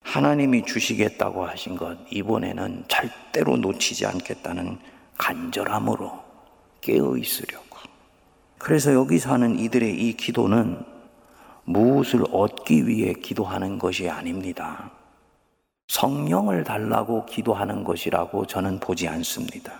하나님이 0.03 0.65
주시겠다고 0.65 1.45
하신 1.45 1.75
것, 1.75 1.97
이번에는 2.11 2.85
절대로 2.87 3.57
놓치지 3.57 4.05
않겠다는 4.05 4.77
간절함으로 5.17 6.23
깨어 6.81 7.17
있으려고. 7.17 7.77
그래서 8.57 8.93
여기서 8.93 9.31
하는 9.31 9.57
이들의 9.57 9.95
이 9.95 10.13
기도는 10.15 10.90
무엇을 11.65 12.23
얻기 12.31 12.87
위해 12.87 13.13
기도하는 13.13 13.79
것이 13.79 14.09
아닙니다. 14.09 14.91
성령을 15.87 16.63
달라고 16.63 17.25
기도하는 17.25 17.83
것이라고 17.83 18.45
저는 18.47 18.79
보지 18.79 19.07
않습니다. 19.07 19.73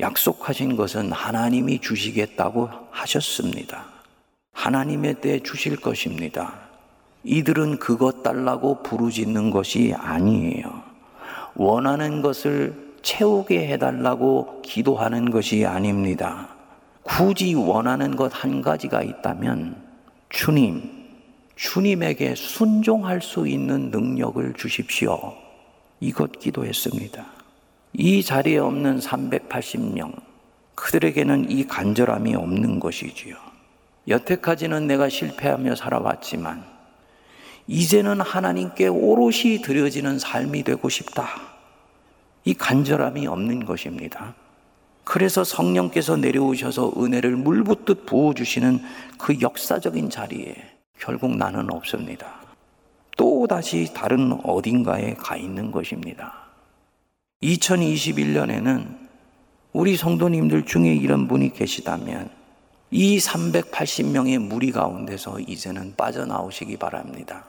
약속하신 0.00 0.76
것은 0.76 1.12
하나님이 1.12 1.80
주시겠다고 1.80 2.70
하셨습니다. 2.90 3.84
하나님의 4.52 5.20
때 5.20 5.40
주실 5.40 5.76
것입니다. 5.76 6.54
이들은 7.24 7.78
그것 7.78 8.22
달라고 8.22 8.82
부르짖는 8.82 9.50
것이 9.50 9.94
아니에요. 9.96 10.82
원하는 11.56 12.22
것을 12.22 12.96
채우게 13.02 13.68
해달라고 13.68 14.62
기도하는 14.62 15.30
것이 15.30 15.66
아닙니다. 15.66 16.48
굳이 17.02 17.54
원하는 17.54 18.16
것 18.16 18.32
한 18.32 18.62
가지가 18.62 19.02
있다면 19.02 19.87
주님, 20.28 20.82
주님에게 21.56 22.34
순종할 22.34 23.22
수 23.22 23.48
있는 23.48 23.90
능력을 23.90 24.54
주십시오. 24.54 25.34
이것 26.00 26.38
기도했습니다. 26.38 27.26
이 27.94 28.22
자리에 28.22 28.58
없는 28.58 29.00
380명, 29.00 30.14
그들에게는 30.74 31.50
이 31.50 31.66
간절함이 31.66 32.34
없는 32.34 32.78
것이지요. 32.78 33.36
여태까지는 34.06 34.86
내가 34.86 35.08
실패하며 35.08 35.74
살아왔지만, 35.74 36.64
이제는 37.66 38.20
하나님께 38.20 38.88
오롯이 38.88 39.62
드려지는 39.62 40.18
삶이 40.18 40.62
되고 40.62 40.88
싶다. 40.88 41.28
이 42.44 42.54
간절함이 42.54 43.26
없는 43.26 43.64
것입니다. 43.64 44.34
그래서 45.10 45.42
성령께서 45.42 46.16
내려오셔서 46.16 46.92
은혜를 46.98 47.34
물붓듯 47.36 48.04
부어주시는 48.04 48.82
그 49.16 49.40
역사적인 49.40 50.10
자리에 50.10 50.54
결국 50.98 51.34
나는 51.34 51.72
없습니다. 51.72 52.34
또 53.16 53.46
다시 53.46 53.90
다른 53.94 54.38
어딘가에 54.44 55.14
가 55.14 55.34
있는 55.34 55.70
것입니다. 55.70 56.50
2021년에는 57.42 58.98
우리 59.72 59.96
성도님들 59.96 60.66
중에 60.66 60.94
이런 60.94 61.26
분이 61.26 61.54
계시다면 61.54 62.28
이 62.90 63.16
380명의 63.16 64.36
무리 64.36 64.70
가운데서 64.70 65.40
이제는 65.40 65.94
빠져나오시기 65.96 66.76
바랍니다. 66.76 67.46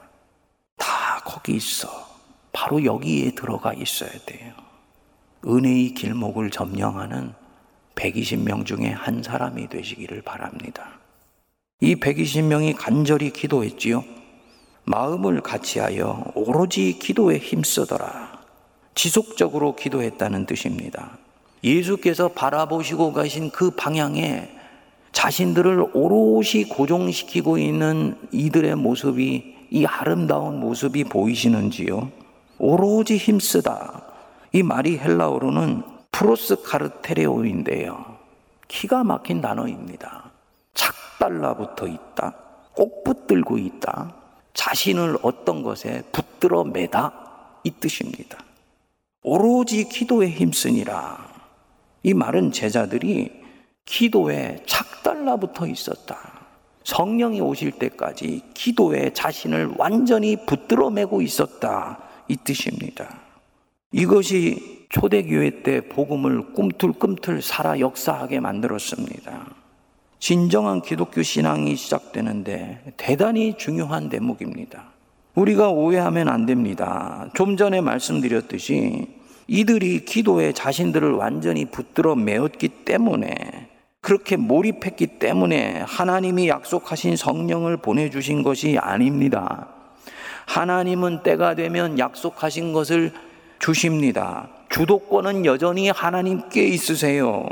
다 0.78 1.20
거기 1.26 1.56
있어. 1.56 1.88
바로 2.52 2.82
여기에 2.82 3.32
들어가 3.32 3.74
있어야 3.74 4.12
돼요. 4.24 4.54
은혜의 5.44 5.92
길목을 5.92 6.50
점령하는 6.50 7.38
120명 7.94 8.64
중에 8.64 8.88
한 8.88 9.22
사람이 9.22 9.68
되시기를 9.68 10.22
바랍니다. 10.22 10.98
이 11.80 11.96
120명이 11.96 12.74
간절히 12.76 13.30
기도했지요. 13.32 14.04
마음을 14.84 15.40
같이하여 15.40 16.32
오로지 16.34 16.98
기도에 16.98 17.38
힘쓰더라. 17.38 18.40
지속적으로 18.94 19.76
기도했다는 19.76 20.46
뜻입니다. 20.46 21.18
예수께서 21.62 22.28
바라보시고 22.28 23.12
가신 23.12 23.50
그 23.50 23.70
방향에 23.70 24.50
자신들을 25.12 25.90
오롯이 25.92 26.64
고정시키고 26.70 27.58
있는 27.58 28.16
이들의 28.32 28.76
모습이 28.76 29.56
이 29.70 29.86
아름다운 29.86 30.60
모습이 30.60 31.04
보이시는지요? 31.04 32.10
오로지 32.58 33.16
힘쓰다. 33.16 34.02
이 34.52 34.62
말이 34.62 34.98
헬라어로는 34.98 35.82
프로스 36.12 36.62
카르테레오인데요. 36.62 38.18
기가 38.68 39.04
막힌 39.04 39.40
단어입니다. 39.40 40.30
달라붙어 41.20 41.86
있다. 41.86 42.34
꼭 42.72 43.04
붙들고 43.04 43.58
있다. 43.58 44.14
자신을 44.54 45.18
어떤 45.22 45.62
것에 45.62 46.02
붙들어 46.10 46.64
매다. 46.64 47.12
이 47.62 47.70
뜻입니다. 47.70 48.38
오로지 49.22 49.84
기도에 49.84 50.28
힘쓰니라. 50.30 51.28
이 52.02 52.14
말은 52.14 52.52
제자들이 52.52 53.30
기도에 53.84 54.62
착달라붙어 54.66 55.66
있었다. 55.66 56.16
성령이 56.84 57.40
오실 57.42 57.72
때까지 57.72 58.42
기도에 58.54 59.12
자신을 59.12 59.74
완전히 59.76 60.46
붙들어 60.46 60.88
매고 60.88 61.20
있었다. 61.20 61.98
이 62.28 62.36
뜻입니다. 62.36 63.20
이것이 63.92 64.86
초대교회 64.88 65.62
때 65.62 65.80
복음을 65.80 66.52
꿈틀꿈틀 66.52 67.42
살아 67.42 67.80
역사하게 67.80 68.40
만들었습니다. 68.40 69.46
진정한 70.20 70.82
기독교 70.82 71.22
신앙이 71.22 71.74
시작되는데 71.76 72.92
대단히 72.96 73.54
중요한 73.56 74.08
대목입니다. 74.08 74.84
우리가 75.34 75.70
오해하면 75.70 76.28
안 76.28 76.46
됩니다. 76.46 77.30
좀 77.34 77.56
전에 77.56 77.80
말씀드렸듯이 77.80 79.08
이들이 79.48 80.04
기도에 80.04 80.52
자신들을 80.52 81.12
완전히 81.12 81.64
붙들어 81.64 82.14
메었기 82.14 82.68
때문에 82.84 83.68
그렇게 84.00 84.36
몰입했기 84.36 85.18
때문에 85.18 85.80
하나님이 85.86 86.48
약속하신 86.48 87.16
성령을 87.16 87.76
보내주신 87.78 88.42
것이 88.42 88.78
아닙니다. 88.78 89.68
하나님은 90.46 91.22
때가 91.22 91.54
되면 91.54 91.98
약속하신 91.98 92.72
것을 92.72 93.12
주십니다. 93.60 94.48
주도권은 94.70 95.44
여전히 95.44 95.90
하나님께 95.90 96.64
있으세요. 96.64 97.46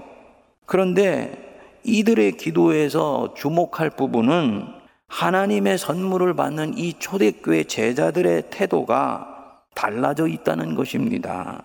그런데 0.67 1.49
이들의 1.85 2.33
기도에서 2.33 3.35
주목할 3.37 3.91
부분은 3.91 4.67
하나님의 5.07 5.79
선물을 5.79 6.35
받는 6.35 6.77
이 6.77 6.95
초대교회 6.99 7.65
제자들의 7.65 8.51
태도가 8.51 9.63
달라져 9.75 10.27
있다는 10.27 10.75
것입니다. 10.75 11.63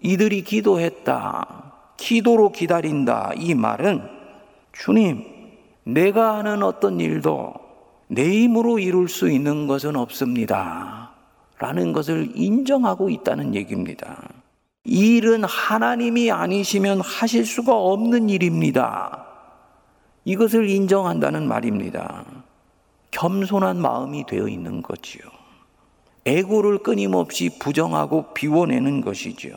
이들이 0.00 0.42
기도했다. 0.42 1.72
기도로 1.96 2.50
기다린다. 2.50 3.32
이 3.36 3.54
말은 3.54 4.02
주님, 4.72 5.24
내가 5.84 6.38
하는 6.38 6.62
어떤 6.62 6.98
일도 6.98 7.54
내 8.08 8.28
힘으로 8.28 8.78
이룰 8.78 9.08
수 9.08 9.30
있는 9.30 9.66
것은 9.66 9.96
없습니다. 9.96 11.01
라는 11.62 11.92
것을 11.92 12.32
인정하고 12.34 13.08
있다는 13.08 13.54
얘기입니다. 13.54 14.28
이 14.84 15.18
일은 15.18 15.44
하나님이 15.44 16.32
아니시면 16.32 17.00
하실 17.00 17.46
수가 17.46 17.72
없는 17.72 18.30
일입니다. 18.30 19.24
이것을 20.24 20.68
인정한다는 20.68 21.46
말입니다. 21.46 22.24
겸손한 23.12 23.80
마음이 23.80 24.26
되어 24.26 24.48
있는 24.48 24.82
거지요. 24.82 25.22
애고를 26.24 26.78
끊임없이 26.78 27.48
부정하고 27.60 28.34
비워내는 28.34 29.00
것이지요. 29.00 29.54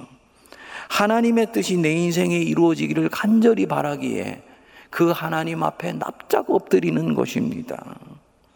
하나님의 0.90 1.54
뜻이 1.54 1.78
내 1.78 1.92
인생에 1.92 2.36
이루어지기를 2.38 3.10
간절히 3.10 3.66
바라기에 3.66 4.44
그 4.92 5.10
하나님 5.10 5.64
앞에 5.64 5.94
납작 5.94 6.52
엎드리는 6.52 7.16
것입니다. 7.16 7.96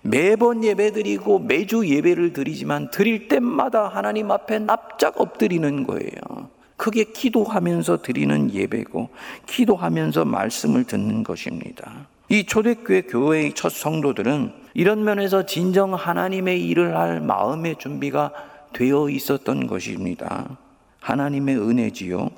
매번 0.02 0.64
예배 0.64 0.92
드리고 0.94 1.40
매주 1.40 1.88
예배를 1.88 2.34
드리지만 2.34 2.90
드릴 2.92 3.28
때마다 3.28 3.88
하나님 3.88 4.32
앞에 4.32 4.60
납작 4.60 5.20
엎드리는 5.20 5.84
거예요. 5.84 6.50
그게 6.78 7.04
기도하면서 7.04 8.02
드리는 8.02 8.54
예배고 8.54 9.10
기도하면서 9.46 10.24
말씀을 10.24 10.86
듣는 10.86 11.24
것입니다. 11.24 12.08
이 12.30 12.46
초대교회 12.46 13.02
교회의 13.02 13.54
첫 13.54 13.72
성도들은 13.72 14.54
이런 14.76 15.04
면에서 15.04 15.46
진정 15.46 15.94
하나님의 15.94 16.66
일을 16.68 16.96
할 16.96 17.20
마음의 17.20 17.78
준비가 17.80 18.32
되어 18.72 19.10
있었던 19.10 19.68
것입니다. 19.68 20.58
하나님의 21.02 21.58
은혜지요. 21.58 22.30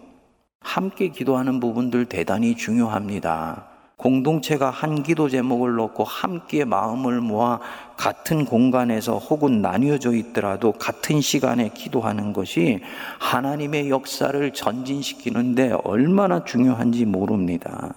함께 0.61 1.09
기도하는 1.09 1.59
부분들 1.59 2.05
대단히 2.05 2.55
중요합니다. 2.55 3.70
공동체가 4.01 4.71
한 4.71 5.03
기도 5.03 5.29
제목을 5.29 5.75
놓고 5.75 6.03
함께 6.03 6.65
마음을 6.65 7.21
모아 7.21 7.59
같은 7.97 8.45
공간에서 8.45 9.19
혹은 9.19 9.61
나뉘어져 9.61 10.13
있더라도 10.15 10.71
같은 10.71 11.21
시간에 11.21 11.69
기도하는 11.69 12.33
것이 12.33 12.79
하나님의 13.19 13.91
역사를 13.91 14.51
전진시키는데 14.53 15.77
얼마나 15.83 16.43
중요한지 16.43 17.05
모릅니다. 17.05 17.93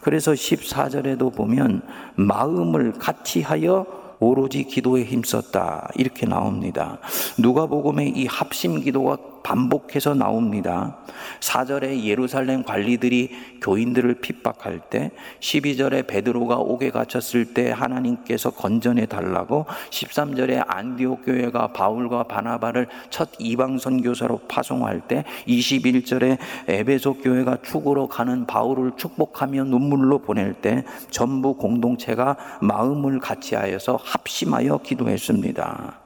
그래서 0.00 0.32
14절에도 0.32 1.32
보면 1.32 1.82
마음을 2.16 2.94
같이 2.94 3.40
하여 3.40 3.86
오로지 4.18 4.64
기도에 4.64 5.04
힘썼다. 5.04 5.90
이렇게 5.94 6.26
나옵니다. 6.26 6.98
누가복음의 7.38 8.10
이 8.16 8.26
합심 8.26 8.80
기도가 8.80 9.16
반복해서 9.46 10.14
나옵니다. 10.14 10.96
4절에 11.38 12.02
예루살렘 12.02 12.64
관리들이 12.64 13.30
교인들을 13.62 14.14
핍박할 14.14 14.80
때, 14.90 15.12
12절에 15.38 16.08
베드로가 16.08 16.56
옥에 16.56 16.90
갇혔을 16.90 17.54
때 17.54 17.70
하나님께서 17.70 18.50
건전해 18.50 19.06
달라고, 19.06 19.66
13절에 19.90 20.64
안디옥 20.66 21.26
교회가 21.26 21.68
바울과 21.68 22.24
바나바를 22.24 22.88
첫 23.10 23.28
이방 23.38 23.78
선교사로 23.78 24.40
파송할 24.48 25.02
때, 25.06 25.22
21절에 25.46 26.38
에베소 26.66 27.18
교회가 27.18 27.58
축으로 27.62 28.08
가는 28.08 28.46
바울을 28.48 28.96
축복하며 28.96 29.62
눈물로 29.62 30.18
보낼 30.18 30.54
때, 30.54 30.84
전부 31.10 31.54
공동체가 31.54 32.36
마음을 32.60 33.20
같이하여서 33.20 34.00
합심하여 34.02 34.78
기도했습니다. 34.78 36.05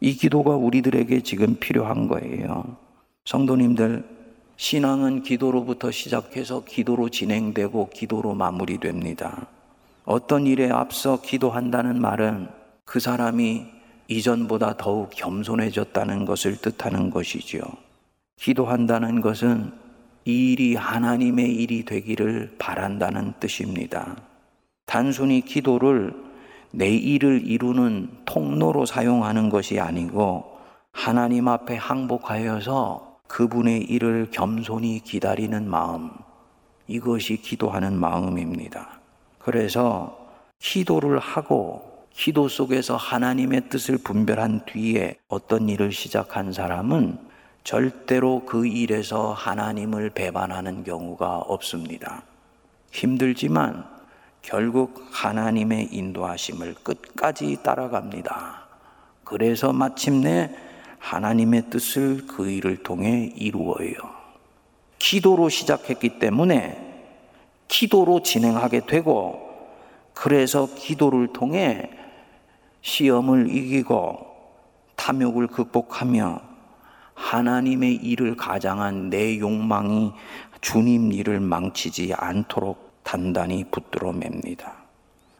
이 0.00 0.14
기도가 0.14 0.56
우리들에게 0.56 1.22
지금 1.22 1.56
필요한 1.56 2.06
거예요. 2.06 2.76
성도님들, 3.24 4.04
신앙은 4.56 5.22
기도로부터 5.22 5.90
시작해서 5.90 6.64
기도로 6.64 7.08
진행되고 7.08 7.90
기도로 7.90 8.34
마무리됩니다. 8.34 9.46
어떤 10.04 10.46
일에 10.46 10.70
앞서 10.70 11.20
기도한다는 11.20 12.00
말은 12.00 12.48
그 12.84 13.00
사람이 13.00 13.66
이전보다 14.08 14.76
더욱 14.78 15.10
겸손해졌다는 15.10 16.24
것을 16.24 16.56
뜻하는 16.56 17.10
것이지요. 17.10 17.62
기도한다는 18.36 19.20
것은 19.20 19.72
이 20.24 20.52
일이 20.52 20.74
하나님의 20.74 21.54
일이 21.54 21.84
되기를 21.84 22.56
바란다는 22.58 23.34
뜻입니다. 23.40 24.16
단순히 24.86 25.42
기도를 25.42 26.27
내 26.70 26.88
일을 26.88 27.46
이루는 27.46 28.10
통로로 28.24 28.86
사용하는 28.86 29.48
것이 29.48 29.80
아니고 29.80 30.58
하나님 30.92 31.48
앞에 31.48 31.76
항복하여서 31.76 33.18
그분의 33.26 33.82
일을 33.82 34.28
겸손히 34.30 35.00
기다리는 35.00 35.68
마음, 35.68 36.10
이것이 36.86 37.36
기도하는 37.36 37.98
마음입니다. 37.98 38.98
그래서 39.38 40.18
기도를 40.58 41.18
하고 41.18 42.06
기도 42.12 42.48
속에서 42.48 42.96
하나님의 42.96 43.68
뜻을 43.68 43.98
분별한 43.98 44.62
뒤에 44.66 45.16
어떤 45.28 45.68
일을 45.68 45.92
시작한 45.92 46.52
사람은 46.52 47.18
절대로 47.62 48.44
그 48.44 48.66
일에서 48.66 49.32
하나님을 49.32 50.10
배반하는 50.10 50.82
경우가 50.84 51.38
없습니다. 51.38 52.22
힘들지만 52.90 53.84
결국 54.42 55.06
하나님의 55.12 55.88
인도하심을 55.92 56.74
끝까지 56.82 57.58
따라갑니다. 57.62 58.66
그래서 59.24 59.72
마침내 59.72 60.50
하나님의 60.98 61.70
뜻을 61.70 62.26
그 62.26 62.48
일을 62.48 62.82
통해 62.82 63.32
이루어요. 63.36 63.94
기도로 64.98 65.48
시작했기 65.48 66.18
때문에 66.18 66.88
기도로 67.68 68.22
진행하게 68.22 68.86
되고 68.86 69.48
그래서 70.14 70.68
기도를 70.74 71.32
통해 71.32 71.90
시험을 72.80 73.54
이기고 73.54 74.26
탐욕을 74.96 75.46
극복하며 75.46 76.40
하나님의 77.14 77.96
일을 77.96 78.36
가장한 78.36 79.10
내 79.10 79.38
욕망이 79.38 80.12
주님 80.60 81.12
일을 81.12 81.40
망치지 81.40 82.14
않도록 82.14 82.87
단단히 83.08 83.64
붙들어 83.64 84.12
맵니다. 84.12 84.84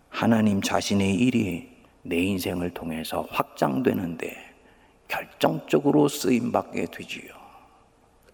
하나님 0.09 0.63
자신의 0.63 1.17
일이 1.17 1.69
내 2.01 2.17
인생을 2.17 2.71
통해서 2.71 3.27
확장되는데 3.29 4.35
결정적으로 5.07 6.09
쓰임 6.09 6.51
받게 6.51 6.87
되지요. 6.87 7.31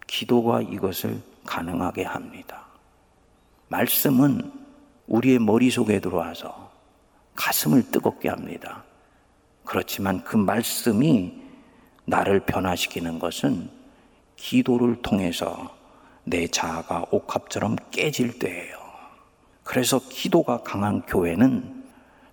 기도가 0.07 0.61
이것을 0.61 1.21
가능하게 1.45 2.03
합니다. 2.03 2.65
말씀은 3.67 4.53
우리의 5.07 5.39
머릿속에 5.39 5.99
들어와서 5.99 6.71
가슴을 7.35 7.91
뜨겁게 7.91 8.29
합니다. 8.29 8.85
그렇지만 9.65 10.23
그 10.23 10.37
말씀이 10.37 11.33
나를 12.05 12.39
변화시키는 12.45 13.19
것은 13.19 13.69
기도를 14.37 15.01
통해서 15.01 15.75
내 16.23 16.47
자아가 16.47 17.05
옥합처럼 17.11 17.75
깨질 17.91 18.39
때예요. 18.39 18.84
그래서 19.65 19.99
기도가 19.99 20.59
강한 20.59 21.01
교회는 21.01 21.83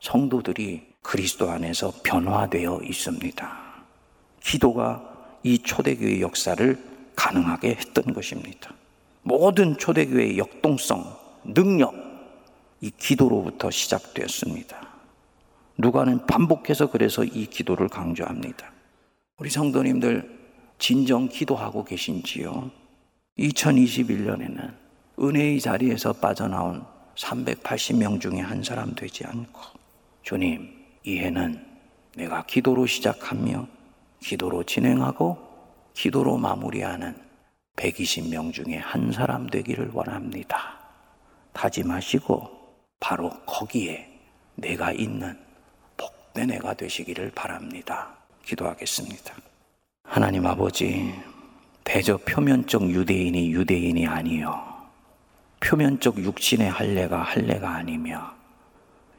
성도들이 0.00 0.92
그리스도 1.00 1.50
안에서 1.50 1.90
변화되어 2.04 2.82
있습니다. 2.84 3.62
기도가 4.40 5.38
이 5.42 5.58
초대교회 5.58 6.20
역사를 6.20 6.78
가능하게 7.16 7.70
했던 7.70 8.12
것입니다. 8.12 8.74
모든 9.22 9.78
초대교회의 9.78 10.36
역동성, 10.36 11.16
능력, 11.44 11.94
이 12.82 12.90
기도로부터 12.90 13.70
시작되었습니다. 13.70 14.88
누가는 15.78 16.26
반복해서 16.26 16.90
그래서 16.90 17.24
이 17.24 17.46
기도를 17.46 17.88
강조합니다. 17.88 18.70
우리 19.38 19.48
성도님들 19.48 20.38
진정 20.78 21.28
기도하고 21.28 21.84
계신지요? 21.84 22.70
2021년에는 23.38 24.74
은혜의 25.18 25.60
자리에서 25.60 26.12
빠져나온 26.12 26.91
380명 27.16 28.20
중에 28.20 28.40
한 28.40 28.62
사람 28.62 28.94
되지 28.94 29.25
않고 29.27 29.61
주님 30.22 30.68
이 31.05 31.18
해는 31.18 31.64
내가 32.16 32.44
기도로 32.44 32.87
시작하며 32.87 33.66
기도로 34.20 34.62
진행하고 34.64 35.38
기도로 35.94 36.37
마무리하는 36.38 37.14
120명 37.77 38.53
중에 38.53 38.77
한 38.77 39.12
사람 39.12 39.46
되기를 39.48 39.90
원합니다. 39.92 40.79
다짐하시고 41.53 42.51
바로 43.01 43.31
거기에 43.46 44.09
내가 44.55 44.92
있는 44.92 45.38
복된 45.96 46.51
애가 46.53 46.75
되시기를 46.75 47.33
바랍니다. 47.35 48.14
기도하겠습니다. 48.44 49.35
하나님 50.05 50.46
아버지, 50.46 51.14
대저 51.85 52.18
표면적 52.18 52.90
유대인이 52.90 53.51
유대인이 53.53 54.07
아니요. 54.07 54.71
표면적 55.62 56.18
육신의 56.18 56.68
할례가 56.70 57.22
할례가 57.22 57.77
아니며 57.77 58.35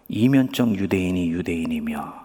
이면적 0.10 0.76
유대인이 0.76 1.32
유대인이며 1.32 2.24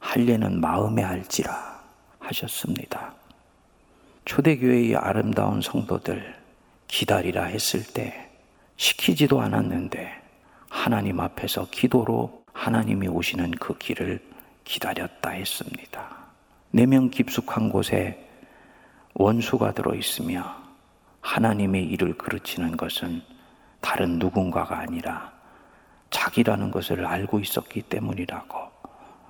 할례는 0.00 0.60
마음에 0.60 1.02
할지라 1.02 1.80
하셨습니다. 2.18 3.14
초대교회의 4.24 4.96
아름다운 4.96 5.60
성도들 5.60 6.34
기다리라 6.88 7.44
했을 7.44 7.84
때 7.84 8.30
시키지도 8.76 9.40
않았는데 9.40 10.10
하나님 10.68 11.20
앞에서 11.20 11.68
기도로 11.70 12.44
하나님이 12.52 13.08
오시는 13.08 13.52
그 13.52 13.76
길을 13.76 14.20
기다렸다 14.64 15.30
했습니다. 15.30 16.16
내면 16.70 17.10
깊숙한 17.10 17.68
곳에 17.68 18.18
원수가 19.14 19.72
들어 19.74 19.94
있으며 19.94 20.56
하나님의 21.20 21.84
일을 21.84 22.16
그르치는 22.16 22.76
것은 22.76 23.31
다른 23.82 24.18
누군가가 24.18 24.78
아니라 24.78 25.30
자기라는 26.08 26.70
것을 26.70 27.04
알고 27.04 27.40
있었기 27.40 27.82
때문이라고 27.82 28.58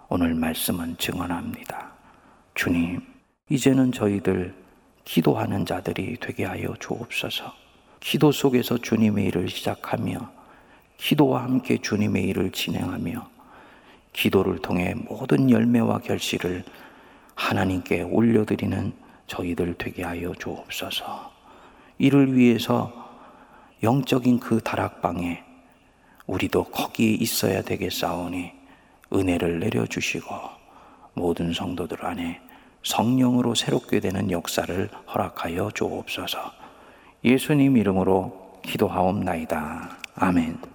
오늘 0.09 0.35
말씀은 0.35 0.99
증언합니다. 0.99 1.91
주님, 2.55 3.01
이제는 3.49 3.91
저희들 3.91 4.55
기도하는 5.05 5.67
자들이 5.67 6.19
되게 6.21 6.45
하여 6.45 6.75
주옵소서. 6.79 7.53
기도 7.99 8.31
속에서 8.31 8.79
주님의 8.79 9.27
일을 9.27 9.49
시작하며 9.49 10.31
기도와 10.99 11.45
함께 11.45 11.79
주님의 11.79 12.25
일을 12.25 12.53
진행하며 12.53 13.29
기도를 14.12 14.59
통해 14.59 14.95
모든 14.95 15.51
열매와 15.51 16.01
결실을 16.01 16.62
하나님께 17.35 18.03
올려드리는 18.03 18.93
저희들 19.27 19.75
되게 19.79 20.05
하여 20.05 20.35
주옵소서. 20.35 21.33
이를 21.99 22.37
위해서 22.37 23.12
영적인 23.83 24.38
그 24.38 24.61
다락방에 24.61 25.42
우리도 26.27 26.64
거기 26.64 27.14
있어야 27.14 27.62
되겠사오니 27.62 28.53
은혜를 29.12 29.59
내려주시고 29.61 30.35
모든 31.14 31.53
성도들 31.53 32.05
안에 32.05 32.40
성령으로 32.85 33.55
새롭게 33.55 34.01
되는 34.01 34.31
역사를 34.31 34.88
허락하여 35.12 35.71
주옵소서. 35.75 36.38
예수님 37.25 37.77
이름으로 37.77 38.61
기도하옵나이다. 38.62 39.99
아멘. 40.16 40.72